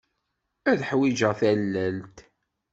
Ad 0.69 0.79
ḥwijeɣ 0.89 1.31
tallalt. 1.39 2.17